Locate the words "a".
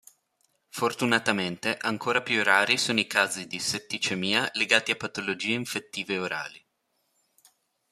4.89-4.95